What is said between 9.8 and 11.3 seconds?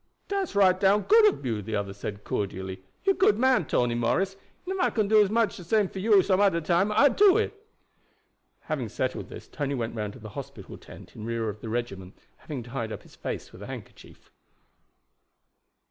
round to the hospital tent in